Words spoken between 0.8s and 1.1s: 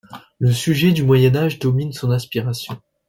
du